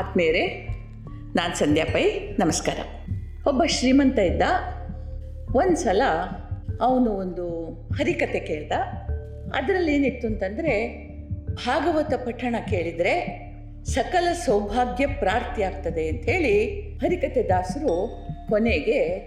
[0.00, 0.68] ಆತ್ಮೀಯರೇ,
[1.36, 2.04] ನಾನು ಸಂಧ್ಯಾ ಪೈ,
[2.38, 2.76] ನಮಸ್ಕಾರ.
[3.48, 4.42] ಒಬ್ಬ ಶ್ರೀಮಂತ ಇದ್ದ
[5.56, 6.02] ಒಂದು ಸಲ
[6.80, 8.72] ಅವನು ಒಂದು ಹರಿಕತೆ ಕೇಳ್ದ.
[9.54, 11.06] ಅದರಲ್ಲಿ ಏನಿತ್ತು ಅಂತಂದರೆ,
[11.52, 13.40] ಭಾಗವತ ಪಠಣ ಕೇಳಿದರೆ
[13.84, 19.18] ಸಕಲ ಸೌಭಾಗ್ಯ ಪ್ರಾರ್ಥಿ ಆಗ್ತದೆ ಅಂಥೇಳಿ ಹರಿಕತೆ ದಾಸರು ಕೊನೆಗೆ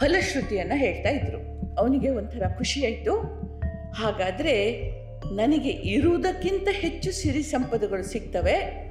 [0.00, 1.38] ಫಲಶ್ರುತಿಯನ್ನು ಹೇಳ್ತಾ ಇದ್ರು.
[1.74, 3.18] ಅವನಿಗೆ ಒಂಥರ ಖುಷಿಯಾಯಿತು
[3.92, 4.80] ಹಾಗಾದರೆ
[5.34, 8.83] ನನಗೆ ಇರುವುದಕ್ಕಿಂತ ಹೆಚ್ಚು ಸಿರಿ ಸಂಪದಗಳು ಸಿಗ್ತವೆ.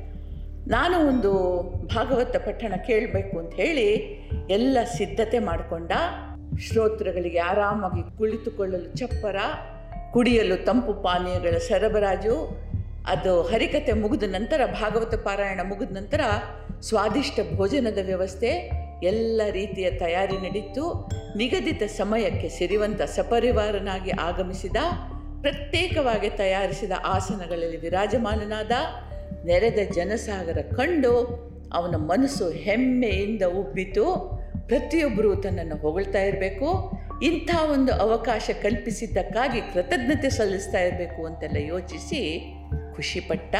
[0.67, 1.31] ನಾನು ಒಂದು
[1.95, 3.87] ಭಾಗವತ ಪಠಣ ಕೇಳಬೇಕು ಅಂತ ಹೇಳಿ
[4.49, 5.91] ಎಲ್ಲ ಸಿದ್ಧತೆ ಮಾಡಿಕೊಂಡ
[6.59, 9.35] ಶ್ರೋತೃಗಳಿಗೆ ಆರಾಮಾಗಿ ಕುಳಿತುಕೊಳ್ಳಲು ಚಪ್ಪರ,
[10.13, 12.59] ಕುಡಿಯಲು ತಂಪು ಪಾನೀಯಗಳ ಸರಬರಾಜು,
[13.07, 16.21] ಅದು ಹರಿಕತೆ ಮುಗಿದ ನಂತರ, ಭಾಗವತ ಪಾರಾಯಣ ಮುಗಿದ ನಂತರ
[16.81, 18.71] ಸ್ವಾದಿಷ್ಟ ಭೋಜನದ ವ್ಯವಸ್ಥೆ
[19.03, 21.09] ಎಲ್ಲ ರೀತಿಯ ತಯಾರಿ ನಡೀತು.
[21.37, 24.75] ನಿಗದಿತ ಸಮಯಕ್ಕೆ ಸಿರಿವಂತ ಸಪರಿವಾರನಾಗಿ ಆಗಮಿಸಿದ,
[25.41, 28.71] ಪ್ರತ್ಯೇಕವಾಗಿ ತಯಾರಿಸಿದ ಆಸನಗಳಲ್ಲಿ ವಿರಾಜಮಾನನಾದ
[29.45, 34.05] ನೆರೆದ ಜನಸಾಗರ ಕಂಡು ಅವನ ಮನಸ್ಸು ಹೆಮ್ಮೆಯಿಂದ ಉಬ್ಬಿತು.
[34.67, 36.91] ಪ್ರತಿಯೊಬ್ಬರೂ ತನ್ನನ್ನು ಹೊಗಳ್ತಾ ಇರಬೇಕು.
[37.23, 42.53] ಇಂಥ ಒಂದು ಅವಕಾಶ ಕಲ್ಪಿಸಿದ್ದಕ್ಕಾಗಿ ಕೃತಜ್ಞತೆ ಸಲ್ಲಿಸ್ತಾ ಇರಬೇಕು ಅಂತೆಲ್ಲ ಯೋಚಿಸಿ
[42.95, 43.55] ಖುಷಿಪಟ್ಟ.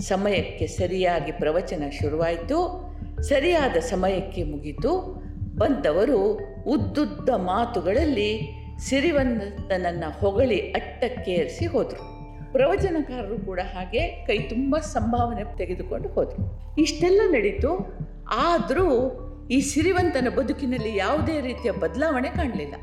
[0.00, 2.90] ಸಮಯಕ್ಕೆ ಸರಿಯಾಗಿ ಪ್ರವಚನ ಶುರುವಾಯಿತು.
[3.22, 5.22] ಸರಿಯಾದ ಸಮಯಕ್ಕೆ ಮುಗಿತು.
[5.56, 6.32] ಬಂದವರು
[6.66, 12.19] ಉದ್ದುದ್ದ ಮಾತುಗಳಲ್ಲಿ ಸಿರಿವಂತನನ್ನು ಹೊಗಳಿ ಅಟ್ಟಕ್ಕೇರಿಸಿ ಹೋದರು.
[12.52, 16.74] ಪ್ರವಚನಕಾರರು ಕೂಡ ಹಾಗೆ ಕೈ ತುಂಬ ಸಂಭಾವನೆ ತೆಗೆದುಕೊಂಡು ಹೋದರು.
[16.78, 17.96] ಇಷ್ಟೆಲ್ಲ ನಡೀತು,
[18.30, 18.86] ಆದರೂ
[19.50, 22.74] ಈ ಸಿರಿವಂತನ ಬದುಕಿನಲ್ಲಿ ಯಾವುದೇ ರೀತಿಯ ಬದಲಾವಣೆ ಕಾಣಲಿಲ್ಲ.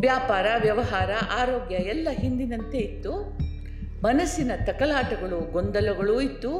[0.00, 3.12] ವ್ಯಾಪಾರ, ವ್ಯವಹಾರ, ಆರೋಗ್ಯ ಎಲ್ಲ ಹಿಂದಿನಂತೆ ಇತ್ತು.
[4.02, 6.58] ಮನಸ್ಸಿನ ತಕಲಾಟಗಳು, ಗೊಂದಲಗಳು ಇತ್ತು.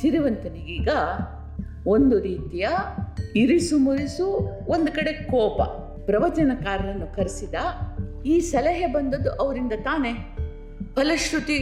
[0.00, 0.88] ಸಿರಿವಂತನಿಗೀಗ
[1.86, 2.68] ಒಂದು ರೀತಿಯ
[3.36, 4.26] ಇರಿಸು ಮುರಿಸು,
[4.68, 5.62] ಒಂದು ಕಡೆ ಕೋಪ.
[6.06, 7.54] ಪ್ರವಚನಕಾರರನ್ನು ಕರೆಸಿದ,
[8.24, 10.39] ಈ ಸಲಹೆ ಬಂದದ್ದು ಅವರಿಂದ ತಾನೇ?
[10.94, 11.58] ಫಲಶ್ರುತಿ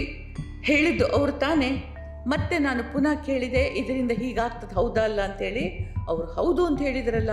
[0.63, 1.95] ಹೇಳಿದ್ದು ಅವರು ತಾನೇ.
[2.27, 5.95] ಮತ್ತೆ ನಾನು ಪುನಃ ಕೇಳಿದೆ, ಇದರಿಂದ ಹೀಗಾಗ್ತದೆ, ಹೌದಾ ಅಲ್ಲ ಅಂತೇಳಿ.
[6.09, 7.31] ಅವರು ಹೌದು ಅಂತ ಹೇಳಿದ್ರಲ್ಲ.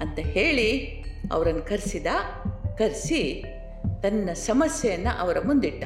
[0.00, 0.86] ಅಂತ ಹೇಳಿ
[1.32, 2.06] ಅವರನ್ನು ಕರೆಸಿದ,
[2.78, 3.44] ಕರೆಸಿ
[4.02, 5.84] ತನ್ನ ಸಮಸ್ಯೆಯನ್ನು ಅವರ ಮುಂದಿಟ್ಟ.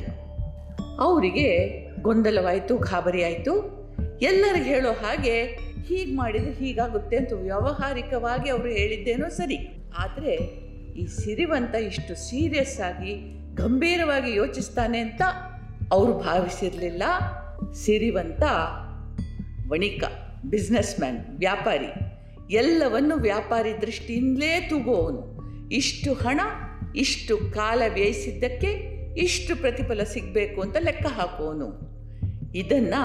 [1.01, 3.81] ಅವರಿಗೆ ಗೊಂದಲವಾಯಿತು, ಗಾಬರಿ ಆಯಿತು.
[4.23, 5.43] ಎಲ್ಲರಿಗೆ ಹೇಳೋ ಹಾಗೆ
[5.87, 9.59] ಹೀಗೆ ಮಾಡಿದರೆ ಹೀಗಾಗುತ್ತೆ ಅಂತ ವ್ಯಾವಹಾರಿಕವಾಗಿ ಅವರು ಹೇಳಿದ್ದೇನೋ ಸರಿ.
[9.99, 10.35] ಆದರೆ
[10.97, 15.23] ಈ ಸಿರಿವಂತ ಇಷ್ಟು ಸೀರಿಯಸ್ ಆಗಿ ಗಂಭೀರವಾಗಿ ಯೋಚಿಸ್ತಾನೆ ಅಂತ
[15.93, 17.03] ಅವರು ಭಾವಿಸಿರಲಿಲ್ಲ.
[17.73, 18.43] ಸಿರಿವಂತ
[19.69, 20.05] ವಣಿಕ
[20.45, 21.87] ಬಿಸ್ನೆಸ್ ಮ್ಯಾನ್ ವ್ಯಾಪಾರಿ.
[22.51, 26.41] ಎಲ್ಲವನ್ನು ವ್ಯಾಪಾರಿ ದೃಷ್ಟಿಯಿಂದಲೇ ತೂಗುವವನು ಇಷ್ಟು ಹಣ,
[26.97, 31.91] ಇಷ್ಟು ಕಾಲ ವ್ಯಯಿಸಿದ್ದಕ್ಕೆ ಇಷ್ಟು ಪ್ರತಿಫಲ ಸಿಗಬೇಕು ಅಂತ ಲೆಕ್ಕ ಹಾಕುವನು
[32.55, 33.03] ಇದನ್ನು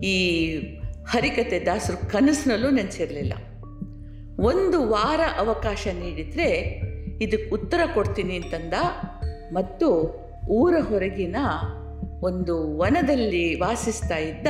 [0.00, 0.58] ಈ
[1.06, 3.32] ಹರಿಕತೆ ದಾಸರು ಕನಸಿನಲ್ಲೂ ನೆನೆಸಿರಲಿಲ್ಲ.
[4.40, 6.80] ಒಂದು ವಾರ ಅವಕಾಶ ನೀಡಿದರೆ
[7.22, 8.74] ಇದಕ್ಕೆ ಉತ್ತರ ಕೊಡ್ತೀನಿ ಅಂತಂದ
[9.52, 10.16] ಮತ್ತು
[10.48, 11.36] ಊರ ಹೊರಗಿನ
[12.20, 14.46] ಒಂದು ವನದಲ್ಲಿ ವಾಸಿಸ್ತಾ ಇದ್ದ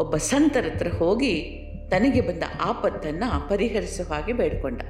[0.00, 1.42] ಒಬ್ಬ ಸಂತರ ಹತ್ರ ಹೋಗಿ
[1.90, 4.80] ತನಗೆ ಬಂದ ಆಪತ್ತನ್ನು ಪರಿಹರಿಸುವ ಹಾಗೆ ಬೇಡಿಕೊಂಡ.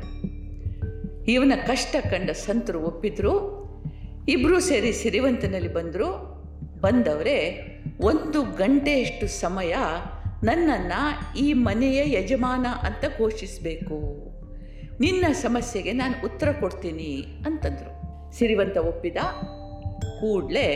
[1.29, 3.63] ಇವನ ಕಷ್ಟ ಕಂಡ ಸಂತರು ಒಪ್ಪಿದ್ರು
[4.29, 6.43] ಇಬ್ಬರೂ ಸೇರಿ ಸಿರಿವಂತನಲ್ಲಿ ಬಂದರು.
[6.81, 7.67] ಬಂದವರೇ,
[8.01, 9.75] ಒಂದು ಗಂಟೆಯಷ್ಟು ಸಮಯ
[10.45, 13.99] ನನ್ನನ್ನು ಈ ಮನೆಯ ಯಜಮಾನ ಅಂತ ಘೋಷಿಸಬೇಕು.
[15.01, 18.02] ನಿನ್ನ ಸಮಸ್ಯೆಗೆ ನಾನು ಉತ್ತರ ಕೊಡ್ತೀನಿ ಅಂತಂದರು.
[18.37, 19.19] ಸಿರಿವಂತ ಒಪ್ಪಿದ
[20.21, 20.67] ಕೂಡಲೇ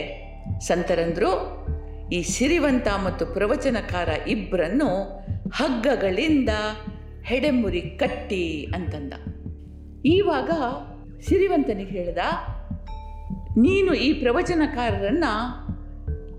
[0.69, 1.31] ಸಂತರಂದ್ರು,
[2.15, 4.89] ಈ ಸಿರಿವಂತ ಮತ್ತು ಪ್ರವಚನಕಾರ ಇಬ್ಬರನ್ನು
[5.59, 6.51] ಹಗ್ಗಗಳಿಂದ
[7.29, 8.45] ಹೆಡೆಮುರಿ ಕಟ್ಟಿ
[8.75, 9.13] ಅಂತಂದ.
[10.15, 10.51] ಈವಾಗ
[11.27, 12.23] ಸಿರಿವಂತನಿಗೆ ಹೇಳ್ದ,
[13.65, 15.31] ನೀನು ಈ ಪ್ರವಚನಕಾರರನ್ನು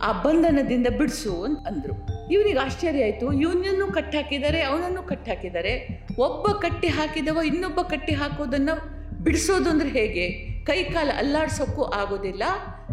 [0.09, 1.33] ಆ ಬಂಧನದಿಂದ ಬಿಡಿಸು
[1.69, 1.95] ಅಂದರು.
[2.35, 5.73] ಇವನಿಗೆ ಆಶ್ಚರ್ಯ ಆಯಿತು, ಇವನನ್ನು ಕಟ್ಟಿ ಹಾಕಿದ್ದಾರೆ ಅವನನ್ನು ಕಟ್ಟಾಕಿದ್ದಾರೆ
[6.27, 8.77] ಒಬ್ಬ ಕಟ್ಟಿ ಹಾಕಿದವ ಇನ್ನೊಬ್ಬ ಕಟ್ಟಿ ಹಾಕೋದನ್ನು
[9.25, 10.27] ಬಿಡಿಸೋದು ಅಂದರೆ ಹೇಗೆ?
[10.69, 12.43] ಕೈ ಕಾಲು ಅಲ್ಲಾಡ್ಸೋಕ್ಕೂ ಆಗೋದಿಲ್ಲ.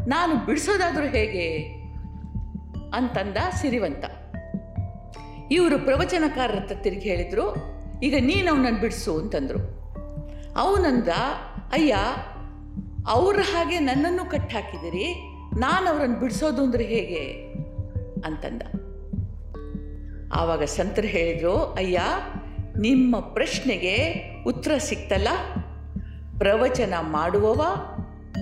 [0.07, 1.47] ನಾನು ಬಿಡಿಸೋದಾದರೂ ಹೇಗೆ?
[2.93, 4.05] ಅಂತಂದ ಸಿರಿವಂತ.
[5.51, 7.45] ಇವರು ಪ್ರವಚನಕಾರರ ಹತ್ರ ತಿರುಗಿ ಹೇಳಿದರು,
[8.03, 9.59] ಈಗ ನೀನು ಅವನನ್ನು ಬಿಡಿಸು ಅಂತಂದರು.
[10.57, 11.07] ಅವನಂದ,
[11.71, 11.95] ಅಯ್ಯ,
[13.07, 15.07] ಅವ್ರ ಹಾಗೆ ನನ್ನನ್ನು ಕಟ್ಟಾಕಿದಿರಿ
[15.59, 17.23] ನಾನು ಅವರನ್ನು ಬಿಡಿಸೋದು ಅಂದರೆ ಹೇಗೆ?
[18.25, 18.61] ಅಂತಂದ.
[20.33, 21.99] ಆವಾಗ ಸಂತರು ಹೇಳಿದರು, ಅಯ್ಯ,
[22.79, 23.95] ನಿಮ್ಮ ಪ್ರಶ್ನೆಗೆ
[24.47, 25.27] ಉತ್ತರ ಸಿಕ್ತಲ್ಲ?
[26.37, 27.61] ಪ್ರವಚನ ಮಾಡುವವ,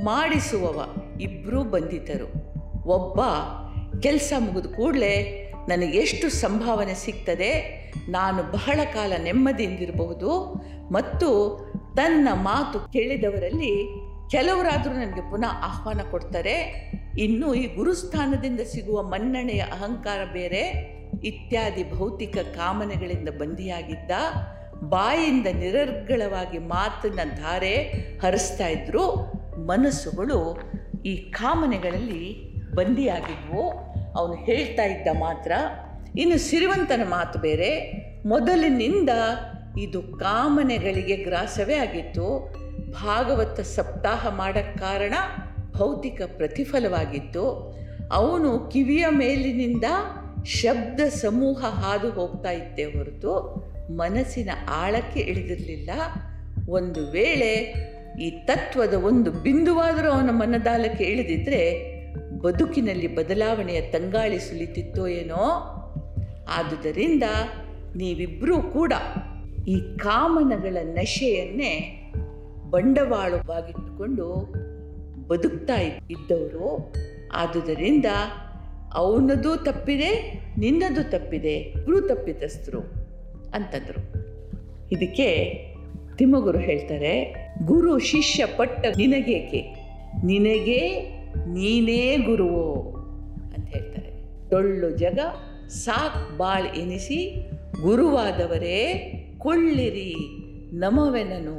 [0.04, 0.80] ಮಾಡಿಸುವವ
[1.22, 2.30] ಇಬ್ಬರೂ ಬಂದಿದ್ದರು
[2.90, 3.22] ಒಬ್ಬ
[4.00, 5.16] ಕೆಲಸ ಮುಗಿದ ಕೂಡಲೇ
[5.70, 7.52] ನನಗೆಷ್ಟು ಸಂಭಾವನೆ ಸಿಗ್ತದೆ,
[8.10, 10.32] ನಾನು ಬಹಳ ಕಾಲ ನೆಮ್ಮದಿಯಿಂದಿರಬಹುದು
[10.92, 11.30] ಮತ್ತು
[11.96, 13.74] ತನ್ನ ಮಾತು ಕೇಳಿದವರಲ್ಲಿ
[14.32, 16.58] ಕೆಲವರಾದರೂ ನನಗೆ ಪುನಃ ಆಹ್ವಾನ ಕೊಡ್ತಾರೆ.
[17.18, 20.64] ಇನ್ನು ಈ ಗುರುಸ್ಥಾನದಿಂದ ಸಿಗುವ ಮನ್ನಣೆಯ ಅಹಂಕಾರ ಬೇರೆ,
[21.24, 24.12] ಇತ್ಯಾದಿ ಭೌತಿಕ ಕಾಮನೆಗಳಿಂದ ಬಂದಿಯಾಗಿದ್ದ
[24.90, 27.76] ಬಾಯಿಂದ ನಿರರ್ಗಳವಾಗಿ ಮಾತಿನ ಧಾರೆ
[28.22, 29.34] ಹರಿಸ್ತಾ ಇದ್ರು.
[29.66, 30.58] ಮನಸ್ಸುಗಳು
[31.06, 33.72] ಈ ಕಾಮನೆಗಳಲ್ಲಿ ಬಂದಿಯಾಗಿದ್ವು.
[34.16, 35.52] ಅವನು ಹೇಳ್ತಾ ಇದ್ದ ಮಾತ್ರ,
[36.18, 37.92] ಇನ್ನು ಸಿರಿವಂತನ ಮಾತು ಬೇರೆ.
[38.26, 39.10] ಮೊದಲಿನಿಂದ
[39.80, 42.56] ಇದು ಕಾಮನೆಗಳಿಗೆ ಗ್ರಾಸವೇ ಆಗಿತ್ತು.
[42.92, 45.14] ಭಾಗವತ ಸಪ್ತಾಹ ಮಾಡಕ್ಕೆ ಕಾರಣ
[45.78, 47.74] ಭೌತಿಕ ಪ್ರತಿಫಲವಾಗಿತ್ತು.
[48.12, 49.84] ಅವನು ಕಿವಿಯ ಮೇಲಿನಿಂದ
[50.46, 55.90] ಶಬ್ದ ಸಮೂಹ ಹಾದು ಹೋಗ್ತಾ ಇತ್ತೇ ಹೊರತು ಮನಸ್ಸಿನ ಆಳಕ್ಕೆ ಇಳಿದಿರಲಿಲ್ಲ.
[56.70, 57.84] ಒಂದು ವೇಳೆ
[58.22, 61.94] ಈ ತತ್ವದ ಒಂದು ಬಿಂದುವಾದರೂ ಅವನ ಮನದಾಳಕ್ಕೆ ಇಳಿದಿದ್ರೆ
[62.42, 65.70] ಬದುಕಿನಲ್ಲಿ ಬದಲಾವಣೆಯ ತಂಗಾಳಿ ಸುಲಿತಿತ್ತೋ ಏನೋ?
[66.50, 67.24] ಆದುದರಿಂದ
[67.96, 68.94] ನೀವಿಬ್ಬರೂ ಕೂಡ
[69.68, 72.00] ಈ ಕಾಮನಗಳ ನಶೆಯನ್ನೇ
[72.70, 74.54] ಬಂಡವಾಳವಾಗಿಟ್ಟುಕೊಂಡು
[75.28, 75.76] ಬದುಕ್ತಾ
[76.10, 76.94] ಇದ್ದವರು.
[77.34, 78.06] ಆದುದರಿಂದ
[78.94, 83.03] ಅವನದು ತಪ್ಪಿದೆ, ನಿನ್ನದು ತಪ್ಪಿದೆ ಇಬ್ಬರೂ ತಪ್ಪಿತಸ್ಥರು.
[83.54, 84.02] ಅಂತಂದರು.
[84.92, 85.28] ಇದಕ್ಕೆ
[86.18, 87.36] ತಿಮ್ಮಗುರು ಹೇಳ್ತಾರೆ,
[87.66, 89.62] ಗುರು ಶಿಷ್ಯ ಪಟ್ಟ ನಿನಗೇಕೆ?
[90.26, 90.80] ನಿನಗೆ
[91.48, 92.74] ನೀನೇ ಗುರುವೋ,
[93.54, 94.12] ಅಂತ ಹೇಳ್ತಾರೆ.
[94.50, 95.20] ಟೊಳ್ಳು ಜಗ,
[95.68, 97.50] ಸಾಕ್ ಬಾಳ್ ಎನಿಸಿ,
[97.82, 98.80] ಗುರುವಾದವರೇ,
[99.38, 100.16] ಕೊಳ್ಳಿರಿ,
[100.80, 101.58] ನಮವೆನನು,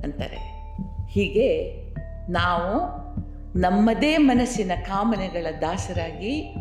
[0.00, 0.40] ಅಂತಾರೆ.
[1.10, 1.48] ಹೀಗೆ
[2.30, 3.04] ನಾವು
[3.58, 6.54] ನಮ್ಮದೇ ಮನಸ್ಸಿನ ಕಾಮನೆಗಳ ದಾಸರಾಗಿ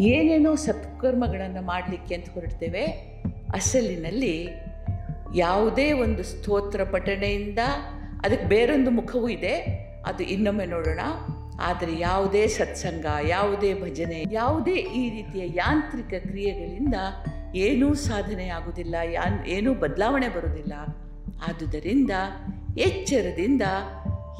[0.00, 2.84] ಏನೇನೋ ಸತ್ಕರ್ಮಗಳನ್ನು ಮಾಡಲಿಕ್ಕೆ ಅಂತ ಹೊರಡ್ತೇವೆ.
[3.54, 4.48] ಅಸಲಿನಲ್ಲಿ
[5.34, 7.58] ಯಾವುದೇ ಒಂದು ಸ್ತೋತ್ರ ಪಠಣೆಯಿಂದ
[8.24, 9.54] ಅದಕ್ಕೆ ಬೇರೊಂದು ಮುಖವೂ ಇದೆ.
[10.06, 11.00] ಅದು ಇನ್ನೊಮ್ಮೆ ನೋಡೋಣ.
[11.60, 16.94] ಆದರೆ ಯಾವುದೇ ಸತ್ಸಂಗ, ಯಾವುದೇ ಭಜನೆ, ಯಾವುದೇ ಈ ರೀತಿಯ ಯಾಂತ್ರಿಕ ಕ್ರಿಯೆಗಳಿಂದ
[17.54, 20.72] ಏನೂ ಸಾಧನೆ ಆಗುವುದಿಲ್ಲ ಯಾನ್, ಏನೂ ಬದಲಾವಣೆ ಬರುವುದಿಲ್ಲ.
[21.48, 22.10] ಆದುದರಿಂದ
[22.78, 23.62] ಎಚ್ಚರದಿಂದ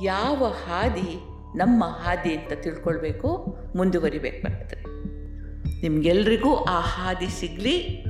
[0.03, 1.19] ಯಾವ ಹಾದಿ
[1.59, 4.83] ನಮ್ಮ ಹಾದಿ ಅಂತ ತಿಳ್ಕೊಳ್ಬೇಕು ಮುಂದುವರಿಬೇಕಾಗ್ತದೆ
[5.83, 8.04] ನಿಮಗೆಲ್ರಿಗೂ ಆ ಹಾದಿ ಸಿಗಲಿ.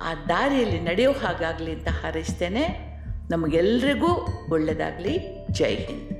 [0.00, 2.96] ಆ ದಾರಿಯಲ್ಲಿ ನಡೆಯೋ ಹಾಗಾಗಲಿ ಅಂತ ಹಾರೈಸ್ತೇನೆ.
[3.30, 5.18] ನಮಗೆಲ್ರಿಗೂ ಒಳ್ಳೆಯದಾಗಲಿ
[5.52, 6.15] ಜೈ ಹಿಂದ್.